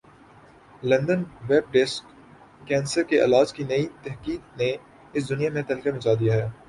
London 0.83 1.23
web 1.49 1.65
desk 1.71 2.05
cancer 2.67 3.03
کے 3.09 3.23
علاج 3.23 3.53
کی 3.53 3.63
نئی 3.63 3.85
تحقیق 4.03 4.41
نے 4.59 4.71
اس 5.13 5.29
دنیا 5.29 5.49
میں 5.53 5.63
تہلکہ 5.63 5.91
مچا 5.91 6.13
دیا 6.19 6.33
ہے 6.35 6.49